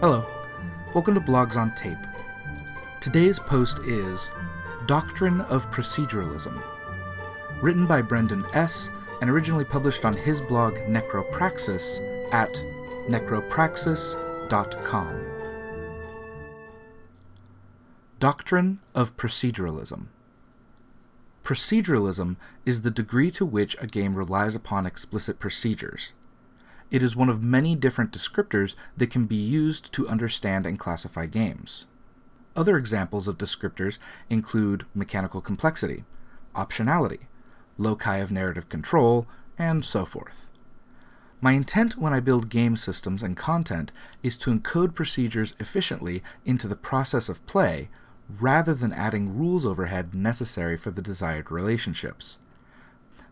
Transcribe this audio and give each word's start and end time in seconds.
Hello, 0.00 0.24
welcome 0.94 1.14
to 1.14 1.20
Blogs 1.20 1.56
on 1.56 1.74
Tape. 1.74 1.98
Today's 3.00 3.40
post 3.40 3.80
is 3.80 4.30
Doctrine 4.86 5.40
of 5.40 5.68
Proceduralism, 5.72 6.62
written 7.60 7.84
by 7.84 8.00
Brendan 8.00 8.44
S. 8.54 8.90
and 9.20 9.28
originally 9.28 9.64
published 9.64 10.04
on 10.04 10.16
his 10.16 10.40
blog 10.40 10.74
Necropraxis 10.86 11.98
at 12.32 12.54
necropraxis.com. 13.08 15.24
Doctrine 18.20 18.78
of 18.94 19.16
Proceduralism 19.16 20.06
Proceduralism 21.42 22.36
is 22.64 22.82
the 22.82 22.92
degree 22.92 23.32
to 23.32 23.44
which 23.44 23.76
a 23.80 23.88
game 23.88 24.14
relies 24.14 24.54
upon 24.54 24.86
explicit 24.86 25.40
procedures. 25.40 26.12
It 26.90 27.02
is 27.02 27.14
one 27.14 27.28
of 27.28 27.42
many 27.42 27.74
different 27.74 28.12
descriptors 28.12 28.74
that 28.96 29.10
can 29.10 29.26
be 29.26 29.36
used 29.36 29.92
to 29.92 30.08
understand 30.08 30.66
and 30.66 30.78
classify 30.78 31.26
games. 31.26 31.86
Other 32.56 32.76
examples 32.76 33.28
of 33.28 33.38
descriptors 33.38 33.98
include 34.30 34.86
mechanical 34.94 35.40
complexity, 35.40 36.04
optionality, 36.56 37.20
loci 37.76 38.16
of 38.16 38.32
narrative 38.32 38.68
control, 38.68 39.26
and 39.58 39.84
so 39.84 40.04
forth. 40.04 40.50
My 41.40 41.52
intent 41.52 41.96
when 41.96 42.12
I 42.12 42.20
build 42.20 42.48
game 42.48 42.76
systems 42.76 43.22
and 43.22 43.36
content 43.36 43.92
is 44.22 44.36
to 44.38 44.50
encode 44.52 44.94
procedures 44.94 45.54
efficiently 45.60 46.22
into 46.44 46.66
the 46.66 46.74
process 46.74 47.28
of 47.28 47.46
play 47.46 47.90
rather 48.40 48.74
than 48.74 48.92
adding 48.92 49.36
rules 49.38 49.64
overhead 49.64 50.14
necessary 50.14 50.76
for 50.76 50.90
the 50.90 51.02
desired 51.02 51.50
relationships. 51.50 52.38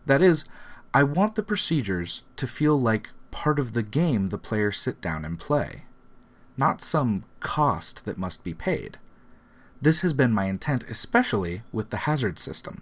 That 0.05 0.21
is, 0.21 0.45
I 0.93 1.03
want 1.03 1.35
the 1.35 1.43
procedures 1.43 2.23
to 2.37 2.47
feel 2.47 2.79
like 2.79 3.09
part 3.37 3.59
of 3.59 3.73
the 3.73 3.83
game 3.83 4.29
the 4.29 4.37
players 4.39 4.79
sit 4.79 4.99
down 4.99 5.23
and 5.23 5.37
play, 5.37 5.83
not 6.57 6.81
some 6.81 7.23
cost 7.39 8.03
that 8.03 8.17
must 8.17 8.43
be 8.43 8.51
paid. 8.51 8.97
This 9.79 10.01
has 10.01 10.11
been 10.11 10.33
my 10.33 10.45
intent, 10.45 10.83
especially 10.89 11.61
with 11.71 11.91
the 11.91 12.07
hazard 12.07 12.39
system. 12.39 12.81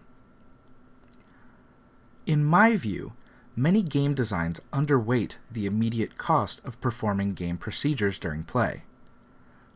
In 2.25 2.45
my 2.45 2.77
view, 2.77 3.11
many 3.53 3.83
game 3.83 4.13
designs 4.13 4.61
underweight 4.71 5.39
the 5.51 5.65
immediate 5.65 6.17
cost 6.17 6.61
of 6.63 6.79
performing 6.79 7.33
game 7.33 7.57
procedures 7.57 8.17
during 8.17 8.43
play. 8.43 8.83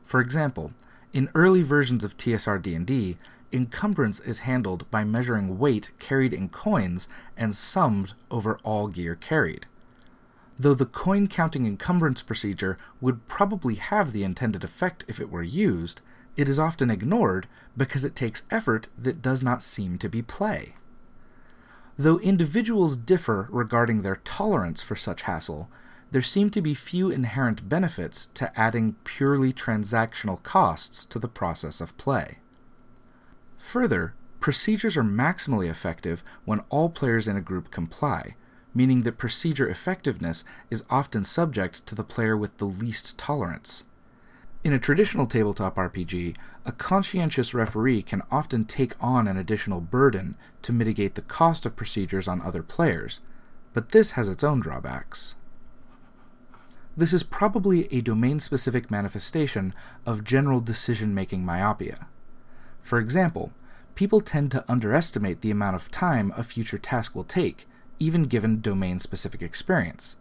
For 0.06 0.22
example, 0.22 0.72
in 1.12 1.30
early 1.36 1.62
versions 1.62 2.06
of 2.06 2.16
TSR 2.16 2.62
D&D, 2.62 3.18
encumbrance 3.52 4.22
is 4.22 4.40
handled 4.40 4.90
by 4.90 5.03
measuring 5.03 5.59
weight 5.59 5.92
carried 6.00 6.31
in 6.31 6.48
coins 6.48 7.09
and 7.36 7.53
summed 7.58 8.14
over 8.31 8.59
all 8.64 8.88
gear 8.88 9.16
carried. 9.16 9.66
Though 10.60 10.74
the 10.74 10.86
coin 10.86 11.28
counting 11.28 11.66
encumbrance 11.66 12.22
procedure 12.22 12.78
would 13.00 13.28
probably 13.30 13.76
have 13.76 14.12
the 14.12 14.26
intended 14.26 14.66
effect 14.66 15.06
if 15.08 15.22
it 15.22 15.32
were 15.32 15.42
used, 15.42 16.02
it 16.36 16.50
is 16.50 16.60
often 16.60 16.92
ignored 16.92 17.48
because 17.78 18.04
it 18.04 18.14
takes 18.14 18.44
effort 18.52 18.90
that 18.98 19.22
does 19.22 19.42
not 19.42 19.64
seem 19.64 19.98
to 20.00 20.10
be 20.10 20.22
play. 20.22 20.76
Though 21.98 22.20
individuals 22.20 22.98
differ 22.98 23.48
regarding 23.50 24.02
their 24.02 24.18
tolerance 24.18 24.84
for 24.84 24.98
such 24.98 25.24
hassle, 25.24 25.70
there 26.12 26.22
seem 26.22 26.50
to 26.50 26.62
be 26.62 26.74
few 26.74 27.10
inherent 27.10 27.70
benefits 27.70 28.28
to 28.34 28.58
adding 28.60 28.96
purely 29.04 29.54
transactional 29.54 30.42
costs 30.44 31.06
to 31.06 31.20
the 31.20 31.28
process 31.28 31.80
of 31.80 31.98
play. 31.98 32.40
Further, 33.58 34.14
procedures 34.40 34.98
are 34.98 35.04
maximally 35.04 35.70
effective 35.70 36.24
when 36.46 36.62
all 36.70 36.90
players 36.90 37.28
in 37.28 37.38
a 37.38 37.42
group 37.42 37.70
comply, 37.70 38.36
meaning 38.73 39.03
that 39.03 39.17
procedure 39.17 39.67
effectiveness 39.67 40.44
is 40.70 40.84
often 40.89 41.23
subject 41.23 41.86
to 41.86 41.95
the 41.95 42.03
player 42.03 42.38
with 42.38 42.58
the 42.58 42.66
least 42.66 43.17
tolerance. 43.17 43.84
In 44.64 44.73
a 44.73 44.80
traditional 44.80 45.25
tabletop 45.25 45.75
RPG, 45.75 46.36
a 46.66 46.72
conscientious 46.73 47.53
referee 47.53 48.02
can 48.02 48.22
often 48.30 48.66
take 48.66 48.94
on 49.02 49.28
an 49.28 49.38
additional 49.38 49.80
burden 49.80 50.36
to 50.64 50.74
mitigate 50.74 51.16
the 51.16 51.22
cost 51.22 51.66
of 51.66 51.78
procedures 51.78 52.28
on 52.28 52.41
other 52.41 52.62
players, 52.62 53.22
but 53.74 53.90
this 53.90 54.12
has 54.12 54.28
its 54.28 54.44
own 54.44 54.59
drawbacks. 54.59 55.36
This 56.97 57.13
is 57.13 57.24
probably 57.24 57.88
a 57.94 58.01
domain 58.01 58.41
specific 58.41 58.91
manifestation 58.91 59.74
of 60.06 60.25
general 60.25 60.59
decision 60.59 61.16
making 61.16 61.46
myopia. 61.46 62.07
For 62.81 63.00
example, 63.00 63.53
people 63.96 64.19
tend 64.19 64.51
to 64.51 64.69
underestimate 64.69 65.40
the 65.40 65.51
amount 65.51 65.78
of 65.78 65.90
time 65.90 66.34
a 66.36 66.44
future 66.44 66.78
task 66.78 67.16
will 67.16 67.24
take, 67.24 67.66
even 68.00 68.24
given 68.24 68.62
domain 68.62 69.00
specific 69.00 69.42
experience. 69.42 70.16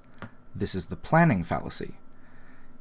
This 0.54 0.74
is 0.74 0.86
the 0.86 0.96
planning 0.96 1.44
fallacy. 1.44 1.94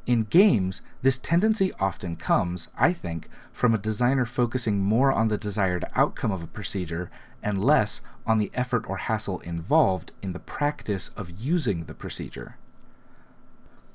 In 0.07 0.23
games, 0.23 0.81
this 1.01 1.17
tendency 1.17 1.73
often 1.79 2.15
comes, 2.15 2.69
I 2.77 2.93
think, 2.93 3.29
from 3.51 3.73
a 3.73 3.77
designer 3.77 4.25
focusing 4.25 4.79
more 4.79 5.11
on 5.11 5.27
the 5.27 5.37
desired 5.37 5.85
outcome 5.95 6.31
of 6.31 6.41
a 6.41 6.47
procedure 6.47 7.11
and 7.43 7.63
less 7.63 8.01
on 8.25 8.37
the 8.37 8.49
effort 8.53 8.89
or 8.89 8.97
hassle 8.97 9.39
involved 9.41 10.13
in 10.21 10.31
the 10.31 10.39
practice 10.39 11.09
of 11.17 11.31
using 11.39 11.85
the 11.85 11.93
procedure. 11.93 12.57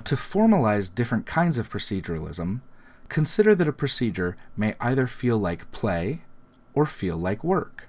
To 0.04 0.14
formalize 0.14 0.94
different 0.94 1.26
kinds 1.26 1.58
of 1.58 1.70
proceduralism, 1.70 2.60
consider 3.08 3.54
that 3.54 3.68
a 3.68 3.72
procedure 3.72 4.36
may 4.56 4.74
either 4.80 5.06
feel 5.06 5.38
like 5.38 5.72
play 5.72 6.22
or 6.74 6.84
feel 6.86 7.16
like 7.16 7.42
work. 7.42 7.88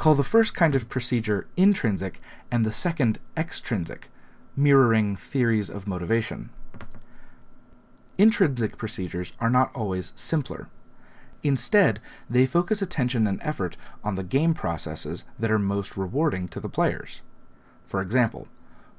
Call 0.00 0.14
the 0.14 0.24
first 0.24 0.54
kind 0.54 0.74
of 0.74 0.88
procedure 0.88 1.46
intrinsic 1.58 2.22
and 2.50 2.64
the 2.64 2.72
second 2.72 3.18
extrinsic, 3.36 4.08
mirroring 4.56 5.14
theories 5.14 5.68
of 5.68 5.86
motivation. 5.86 6.48
Intrinsic 8.16 8.78
procedures 8.78 9.34
are 9.40 9.50
not 9.50 9.70
always 9.74 10.14
simpler. 10.16 10.70
Instead, 11.42 12.00
they 12.30 12.46
focus 12.46 12.80
attention 12.80 13.26
and 13.26 13.42
effort 13.42 13.76
on 14.02 14.14
the 14.14 14.22
game 14.22 14.54
processes 14.54 15.26
that 15.38 15.50
are 15.50 15.58
most 15.58 15.98
rewarding 15.98 16.48
to 16.48 16.60
the 16.60 16.70
players. 16.70 17.20
For 17.86 18.00
example, 18.00 18.48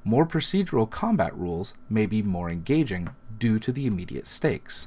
more 0.04 0.24
procedural 0.24 0.88
combat 0.88 1.36
rules 1.36 1.74
may 1.90 2.06
be 2.06 2.22
more 2.22 2.48
engaging 2.48 3.08
due 3.40 3.58
to 3.58 3.72
the 3.72 3.86
immediate 3.86 4.28
stakes. 4.28 4.86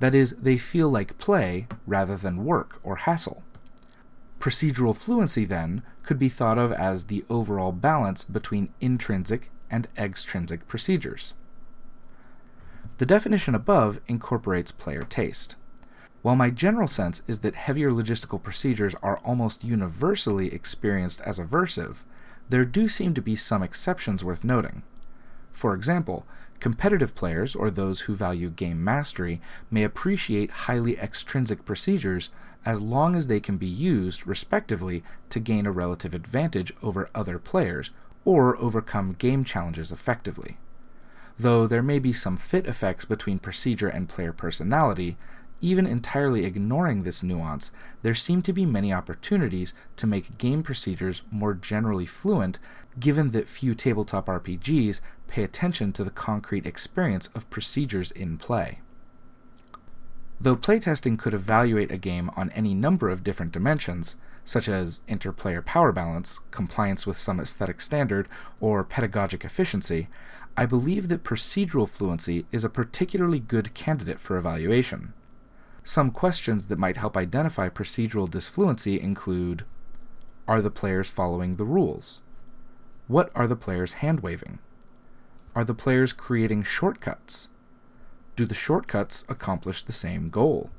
That 0.00 0.14
is, 0.14 0.36
they 0.36 0.56
feel 0.56 0.88
like 0.88 1.18
play 1.18 1.66
rather 1.86 2.16
than 2.16 2.46
work 2.46 2.80
or 2.82 2.96
hassle. 2.96 3.42
Procedural 4.44 4.94
fluency, 4.94 5.46
then, 5.46 5.82
could 6.02 6.18
be 6.18 6.28
thought 6.28 6.58
of 6.58 6.70
as 6.70 7.04
the 7.04 7.24
overall 7.30 7.72
balance 7.72 8.24
between 8.24 8.68
intrinsic 8.78 9.50
and 9.70 9.88
extrinsic 9.96 10.68
procedures. 10.68 11.32
The 12.98 13.06
definition 13.06 13.54
above 13.54 14.00
incorporates 14.06 14.70
player 14.70 15.00
taste. 15.00 15.56
While 16.20 16.36
my 16.36 16.50
general 16.50 16.88
sense 16.88 17.22
is 17.26 17.38
that 17.38 17.54
heavier 17.54 17.90
logistical 17.90 18.42
procedures 18.42 18.94
are 19.02 19.16
almost 19.24 19.64
universally 19.64 20.52
experienced 20.52 21.22
as 21.22 21.38
aversive, 21.38 22.04
there 22.50 22.66
do 22.66 22.86
seem 22.86 23.14
to 23.14 23.22
be 23.22 23.36
some 23.36 23.62
exceptions 23.62 24.22
worth 24.22 24.44
noting. 24.44 24.82
For 25.52 25.72
example, 25.72 26.26
competitive 26.60 27.14
players 27.14 27.54
or 27.54 27.70
those 27.70 28.02
who 28.02 28.14
value 28.14 28.50
game 28.50 28.82
mastery 28.82 29.40
may 29.70 29.84
appreciate 29.84 30.50
highly 30.50 30.98
extrinsic 30.98 31.64
procedures 31.64 32.30
as 32.64 32.80
long 32.80 33.14
as 33.14 33.26
they 33.26 33.40
can 33.40 33.56
be 33.56 33.66
used, 33.66 34.26
respectively, 34.26 35.02
to 35.28 35.38
gain 35.38 35.66
a 35.66 35.72
relative 35.72 36.14
advantage 36.14 36.72
over 36.82 37.10
other 37.14 37.38
players 37.38 37.90
or 38.24 38.56
overcome 38.56 39.14
game 39.18 39.44
challenges 39.44 39.92
effectively. 39.92 40.56
Though 41.38 41.66
there 41.66 41.82
may 41.82 41.98
be 41.98 42.12
some 42.12 42.36
fit 42.36 42.66
effects 42.66 43.04
between 43.04 43.38
procedure 43.38 43.88
and 43.88 44.08
player 44.08 44.32
personality, 44.32 45.16
even 45.60 45.86
entirely 45.86 46.44
ignoring 46.44 47.02
this 47.02 47.22
nuance, 47.22 47.70
there 48.02 48.14
seem 48.14 48.42
to 48.42 48.52
be 48.52 48.66
many 48.66 48.92
opportunities 48.92 49.72
to 49.96 50.06
make 50.06 50.38
game 50.38 50.62
procedures 50.62 51.22
more 51.30 51.54
generally 51.54 52.06
fluent, 52.06 52.58
given 52.98 53.30
that 53.30 53.48
few 53.48 53.74
tabletop 53.74 54.26
RPGs 54.26 55.00
pay 55.34 55.42
attention 55.42 55.92
to 55.92 56.04
the 56.04 56.12
concrete 56.12 56.64
experience 56.64 57.28
of 57.34 57.50
procedures 57.50 58.12
in 58.12 58.38
play. 58.38 58.78
Though 60.40 60.54
playtesting 60.54 61.18
could 61.18 61.34
evaluate 61.34 61.90
a 61.90 61.98
game 61.98 62.30
on 62.36 62.50
any 62.50 62.72
number 62.72 63.10
of 63.10 63.24
different 63.24 63.50
dimensions, 63.50 64.14
such 64.44 64.68
as 64.68 65.00
interplayer 65.08 65.64
power 65.64 65.90
balance, 65.90 66.38
compliance 66.52 67.04
with 67.04 67.18
some 67.18 67.40
aesthetic 67.40 67.80
standard, 67.80 68.28
or 68.60 68.84
pedagogic 68.84 69.44
efficiency, 69.44 70.06
I 70.56 70.66
believe 70.66 71.08
that 71.08 71.24
procedural 71.24 71.88
fluency 71.88 72.46
is 72.52 72.62
a 72.62 72.68
particularly 72.68 73.40
good 73.40 73.74
candidate 73.74 74.20
for 74.20 74.36
evaluation. 74.36 75.14
Some 75.82 76.12
questions 76.12 76.66
that 76.66 76.78
might 76.78 76.96
help 76.96 77.16
identify 77.16 77.68
procedural 77.70 78.30
disfluency 78.30 79.00
include 79.00 79.64
Are 80.46 80.62
the 80.62 80.70
players 80.70 81.10
following 81.10 81.56
the 81.56 81.64
rules? 81.64 82.20
What 83.08 83.32
are 83.34 83.48
the 83.48 83.56
players 83.56 83.94
hand 83.94 84.20
waving? 84.20 84.60
Are 85.54 85.64
the 85.64 85.74
players 85.74 86.12
creating 86.12 86.64
shortcuts? 86.64 87.48
Do 88.34 88.44
the 88.44 88.54
shortcuts 88.54 89.24
accomplish 89.28 89.82
the 89.82 89.92
same 89.92 90.28
goal? 90.28 90.70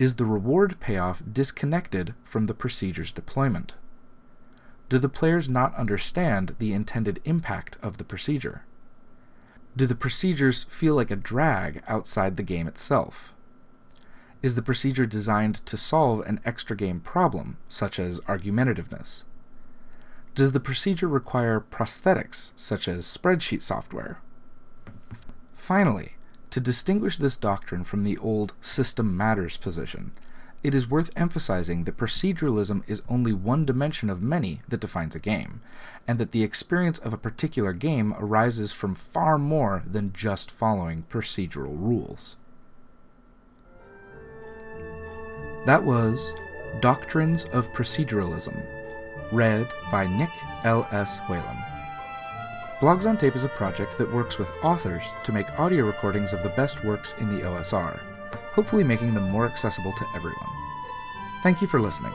Is 0.00 0.14
the 0.14 0.24
reward 0.24 0.80
payoff 0.80 1.22
disconnected 1.30 2.14
from 2.24 2.46
the 2.46 2.54
procedure's 2.54 3.12
deployment? 3.12 3.74
Do 4.88 4.98
the 4.98 5.08
players 5.08 5.48
not 5.48 5.74
understand 5.76 6.56
the 6.58 6.72
intended 6.72 7.20
impact 7.24 7.76
of 7.80 7.98
the 7.98 8.04
procedure? 8.04 8.62
Do 9.76 9.86
the 9.86 9.94
procedures 9.94 10.64
feel 10.64 10.96
like 10.96 11.12
a 11.12 11.16
drag 11.16 11.84
outside 11.86 12.36
the 12.36 12.42
game 12.42 12.66
itself? 12.66 13.34
Is 14.42 14.56
the 14.56 14.62
procedure 14.62 15.06
designed 15.06 15.64
to 15.66 15.76
solve 15.76 16.26
an 16.26 16.40
extra 16.44 16.74
game 16.74 16.98
problem, 16.98 17.58
such 17.68 18.00
as 18.00 18.18
argumentativeness? 18.20 19.22
Does 20.40 20.52
the 20.52 20.58
procedure 20.58 21.06
require 21.06 21.60
prosthetics, 21.60 22.52
such 22.56 22.88
as 22.88 23.04
spreadsheet 23.04 23.60
software? 23.60 24.22
Finally, 25.52 26.14
to 26.48 26.60
distinguish 26.60 27.18
this 27.18 27.36
doctrine 27.36 27.84
from 27.84 28.04
the 28.04 28.16
old 28.16 28.54
system 28.62 29.14
matters 29.14 29.58
position, 29.58 30.12
it 30.62 30.74
is 30.74 30.88
worth 30.88 31.10
emphasizing 31.14 31.84
that 31.84 31.98
proceduralism 31.98 32.82
is 32.86 33.02
only 33.06 33.34
one 33.34 33.66
dimension 33.66 34.08
of 34.08 34.22
many 34.22 34.62
that 34.66 34.80
defines 34.80 35.14
a 35.14 35.18
game, 35.18 35.60
and 36.08 36.18
that 36.18 36.32
the 36.32 36.42
experience 36.42 36.96
of 36.96 37.12
a 37.12 37.18
particular 37.18 37.74
game 37.74 38.14
arises 38.18 38.72
from 38.72 38.94
far 38.94 39.36
more 39.36 39.82
than 39.86 40.10
just 40.14 40.50
following 40.50 41.04
procedural 41.10 41.78
rules. 41.78 42.38
That 45.66 45.84
was 45.84 46.32
Doctrines 46.80 47.44
of 47.52 47.70
Proceduralism, 47.74 48.79
read 49.32 49.68
by 49.90 50.06
Nick 50.06 50.30
L. 50.64 50.86
S. 50.90 51.18
Whelan. 51.28 51.56
Blogs 52.80 53.06
on 53.06 53.18
Tape 53.18 53.36
is 53.36 53.44
a 53.44 53.48
project 53.48 53.98
that 53.98 54.12
works 54.12 54.38
with 54.38 54.50
authors 54.62 55.02
to 55.24 55.32
make 55.32 55.58
audio 55.58 55.84
recordings 55.84 56.32
of 56.32 56.42
the 56.42 56.48
best 56.50 56.82
works 56.82 57.14
in 57.18 57.28
the 57.28 57.42
OSR, 57.42 58.00
hopefully 58.52 58.84
making 58.84 59.12
them 59.12 59.30
more 59.30 59.46
accessible 59.46 59.92
to 59.92 60.06
everyone. 60.14 60.48
Thank 61.42 61.60
you 61.60 61.68
for 61.68 61.80
listening. 61.80 62.12